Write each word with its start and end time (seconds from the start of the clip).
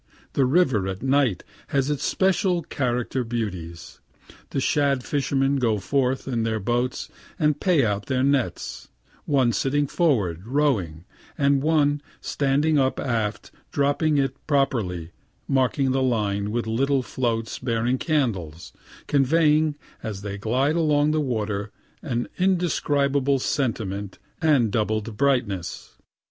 The 0.33 0.45
river 0.47 0.87
at 0.87 1.03
night 1.03 1.43
has 1.67 1.91
its 1.91 2.03
special 2.03 2.63
character 2.63 3.23
beauties. 3.23 3.99
The 4.49 4.59
shad 4.59 5.03
fishermen 5.03 5.57
go 5.57 5.77
forth 5.77 6.27
in 6.27 6.41
their 6.41 6.59
boats 6.59 7.07
and 7.37 7.59
pay 7.59 7.85
out 7.85 8.07
their 8.07 8.23
nets 8.23 8.89
one 9.25 9.51
sitting 9.53 9.85
forward, 9.85 10.47
rowing, 10.47 11.05
and 11.37 11.61
one 11.61 12.01
standing 12.19 12.79
up 12.79 12.99
aft 12.99 13.51
dropping 13.71 14.17
it 14.17 14.33
properly 14.47 15.11
marking 15.47 15.91
the 15.91 16.01
line 16.01 16.49
with 16.49 16.65
little 16.65 17.03
floats 17.03 17.59
bearing 17.59 17.99
candles, 17.99 18.73
conveying, 19.05 19.75
as 20.01 20.23
they 20.23 20.35
glide 20.39 20.75
over 20.77 21.11
the 21.11 21.21
water, 21.21 21.71
an 22.01 22.27
indescribable 22.39 23.37
sentiment 23.37 24.17
and 24.41 24.71
doubled 24.71 25.15
brightness. 25.15 25.95